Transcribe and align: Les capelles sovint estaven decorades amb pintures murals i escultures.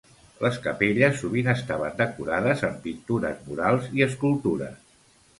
Les 0.43 0.55
capelles 0.61 1.17
sovint 1.23 1.49
estaven 1.51 1.93
decorades 1.99 2.63
amb 2.69 2.79
pintures 2.85 3.43
murals 3.49 3.91
i 3.99 4.03
escultures. 4.07 4.81